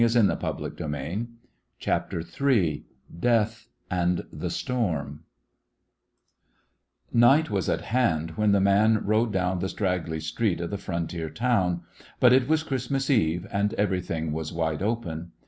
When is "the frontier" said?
10.71-11.29